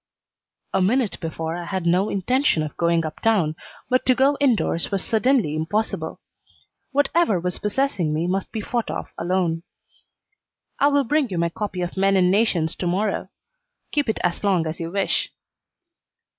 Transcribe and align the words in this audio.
A 0.73 0.81
minute 0.81 1.19
before 1.19 1.55
I 1.55 1.65
had 1.67 1.85
no 1.85 2.09
intention 2.09 2.63
of 2.63 2.75
going 2.75 3.05
up 3.05 3.19
town, 3.19 3.55
but 3.87 4.03
to 4.07 4.15
go 4.15 4.35
indoors 4.39 4.89
was 4.89 5.03
suddenly 5.05 5.55
impossible. 5.55 6.19
Whatever 6.91 7.39
was 7.39 7.59
possessing 7.59 8.11
me 8.11 8.25
must 8.25 8.51
be 8.51 8.61
fought 8.61 8.89
off 8.89 9.11
alone. 9.15 9.61
"I 10.79 10.87
will 10.87 11.03
bring 11.03 11.29
you 11.29 11.37
my 11.37 11.49
copy 11.49 11.81
of 11.83 11.97
Men 11.97 12.15
and 12.15 12.31
Nations 12.31 12.73
to 12.77 12.87
morrow. 12.87 13.29
Keep 13.91 14.09
it 14.09 14.19
as 14.23 14.43
long 14.43 14.65
as 14.65 14.79
you 14.79 14.89
wish." 14.89 15.31